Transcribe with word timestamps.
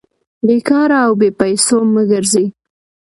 بې 0.45 0.57
کاره 0.67 0.97
او 1.05 1.11
بې 1.19 1.29
پېسو 1.39 1.77
مه 1.93 2.03
ګرځئ! 2.11 2.45